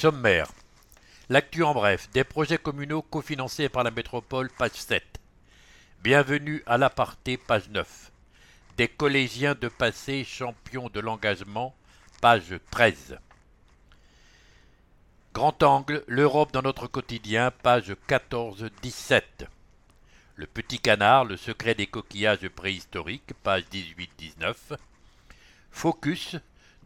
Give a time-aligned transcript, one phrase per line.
[0.00, 0.52] Sommaire.
[1.28, 2.08] L'actu en bref.
[2.12, 5.02] Des projets communaux cofinancés par la métropole, page 7.
[6.04, 8.12] Bienvenue à l'aparté, page 9.
[8.76, 11.74] Des collégiens de passé champions de l'engagement,
[12.20, 13.18] page 13.
[15.34, 19.22] Grand angle, l'Europe dans notre quotidien, page 14-17.
[20.36, 24.54] Le petit canard, le secret des coquillages préhistoriques, page 18-19.
[25.72, 26.36] Focus,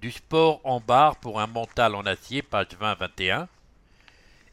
[0.02, 3.46] du sport en barre pour un mental en acier, page 20-21.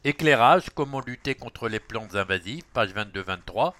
[0.04, 3.74] Éclairage, comment lutter contre les plantes invasives, page 22-23.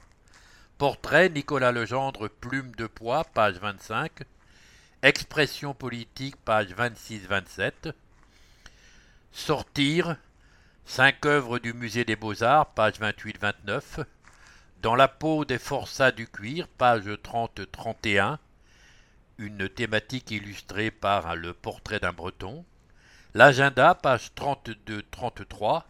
[0.79, 4.11] Portrait, Nicolas Legendre, plume de poids, page 25.
[5.05, 7.93] Expression politique, page 26-27.
[9.31, 10.17] Sortir,
[10.85, 14.05] cinq œuvres du musée des beaux-arts, page 28-29.
[14.83, 18.39] Dans la peau des forçats du cuir, page 30-31
[19.41, 22.65] une thématique illustrée par le portrait d'un breton.
[23.33, 25.83] L'agenda, page 32-33.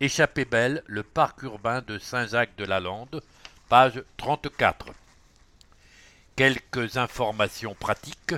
[0.00, 3.22] Échappée belle, le parc urbain de Saint-Jacques-de-la-Lande,
[3.68, 4.88] page 34.
[6.36, 8.34] Quelques informations pratiques.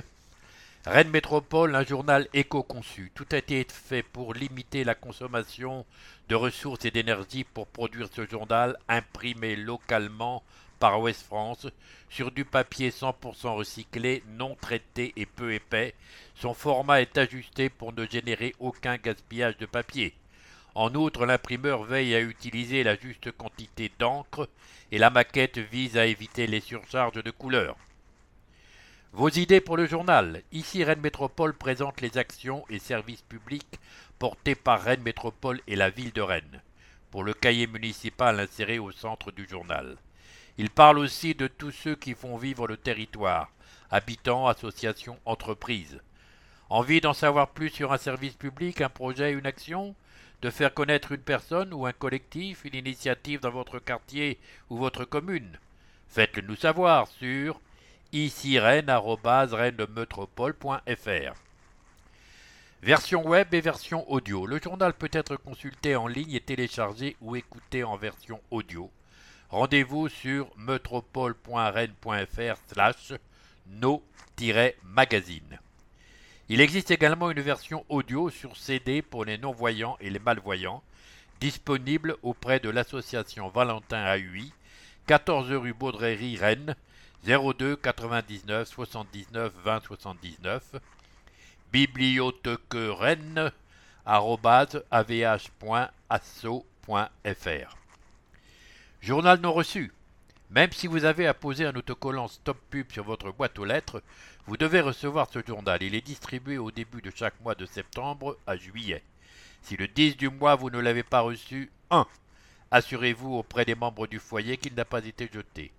[0.85, 3.11] Rennes Métropole, un journal éco-conçu.
[3.13, 5.85] Tout a été fait pour limiter la consommation
[6.29, 10.41] de ressources et d'énergie pour produire ce journal imprimé localement
[10.79, 11.67] par Ouest France
[12.09, 15.95] sur du papier 100% recyclé, non traité et peu épais.
[16.35, 20.13] Son format est ajusté pour ne générer aucun gaspillage de papier.
[20.75, 24.47] En outre, l'imprimeur veille à utiliser la juste quantité d'encre
[24.93, 27.75] et la maquette vise à éviter les surcharges de couleurs.
[29.11, 30.43] Vos idées pour le journal.
[30.51, 33.79] Ici, Rennes Métropole présente les actions et services publics
[34.19, 36.61] portés par Rennes Métropole et la ville de Rennes,
[37.09, 39.97] pour le cahier municipal inséré au centre du journal.
[40.59, 43.49] Il parle aussi de tous ceux qui font vivre le territoire,
[43.89, 45.99] habitants, associations, entreprises.
[46.69, 49.95] Envie d'en savoir plus sur un service public, un projet, une action?
[50.43, 54.37] De faire connaître une personne ou un collectif, une initiative dans votre quartier
[54.69, 55.57] ou votre commune?
[56.09, 57.59] Faites-le nous savoir sur
[58.11, 58.93] icirène.fr.
[62.81, 64.45] Version web et version audio.
[64.45, 68.89] Le journal peut être consulté en ligne et téléchargé ou écouté en version audio.
[69.49, 73.13] Rendez-vous sur metropole.rennes.fr slash
[73.67, 75.59] no-magazine.
[76.47, 80.81] Il existe également une version audio sur CD pour les non-voyants et les malvoyants,
[81.39, 84.51] disponible auprès de l'association Valentin AUI,
[85.05, 86.75] 14 rue Baudrerie, Rennes,
[87.25, 90.75] 02 99 79 20 79,
[91.71, 93.51] bibliothèque rennes,
[94.05, 94.87] avh.asso.fr.
[99.01, 99.91] Journal non reçu.
[100.49, 104.01] Même si vous avez apposé un autocollant Stop Pub sur votre boîte aux lettres,
[104.47, 105.83] vous devez recevoir ce journal.
[105.83, 109.03] Il est distribué au début de chaque mois de septembre à juillet.
[109.61, 112.07] Si le 10 du mois vous ne l'avez pas reçu, 1.
[112.71, 115.71] Assurez-vous auprès des membres du foyer qu'il n'a pas été jeté.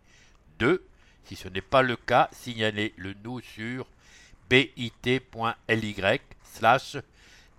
[0.59, 0.85] 2.
[1.25, 3.87] Si ce n'est pas le cas, signalez-le nous sur
[4.49, 6.97] bit.ly slash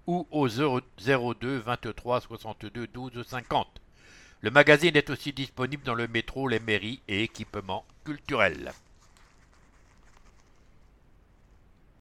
[0.06, 3.80] ou au 02 23 62 12 50.
[4.40, 8.72] Le magazine est aussi disponible dans le métro, les mairies et équipements culturels.